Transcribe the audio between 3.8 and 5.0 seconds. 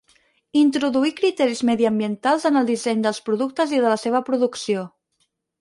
de la seva producció.